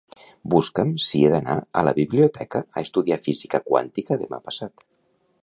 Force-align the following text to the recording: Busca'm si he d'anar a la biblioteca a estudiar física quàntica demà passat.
Busca'm 0.51 0.93
si 1.07 1.21
he 1.25 1.29
d'anar 1.33 1.57
a 1.81 1.83
la 1.89 1.93
biblioteca 1.99 2.63
a 2.75 2.85
estudiar 2.87 3.21
física 3.27 3.63
quàntica 3.69 4.19
demà 4.25 4.43
passat. 4.51 4.87